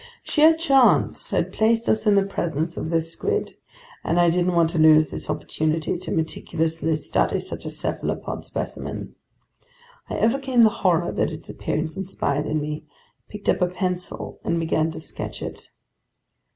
Sheer 0.23 0.55
chance 0.55 1.29
had 1.29 1.53
placed 1.53 1.87
us 1.87 2.07
in 2.07 2.15
the 2.15 2.25
presence 2.25 2.75
of 2.75 2.89
this 2.89 3.11
squid, 3.13 3.53
and 4.03 4.19
I 4.19 4.31
didn't 4.31 4.55
want 4.55 4.71
to 4.71 4.79
lose 4.79 5.11
this 5.11 5.29
opportunity 5.29 5.95
to 5.95 6.11
meticulously 6.11 6.95
study 6.95 7.39
such 7.39 7.67
a 7.67 7.69
cephalopod 7.69 8.43
specimen. 8.43 9.13
I 10.09 10.17
overcame 10.17 10.63
the 10.63 10.71
horror 10.81 11.11
that 11.11 11.29
its 11.31 11.51
appearance 11.51 11.97
inspired 11.97 12.47
in 12.47 12.59
me, 12.59 12.83
picked 13.29 13.47
up 13.47 13.61
a 13.61 13.67
pencil, 13.67 14.39
and 14.43 14.59
began 14.59 14.89
to 14.89 14.99
sketch 14.99 15.43
it. 15.43 15.69